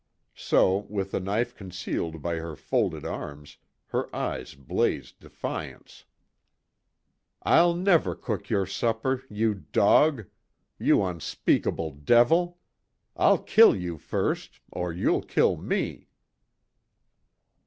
[0.33, 3.57] So with the knife concealed by her folded arms,
[3.89, 6.05] her eyes blazed defiance:
[7.43, 9.21] "I'll never cook your supper!
[9.29, 10.25] You dog!
[10.79, 12.57] You unspeakable devil!
[13.15, 16.07] I'll kill you first or you'll kill me!"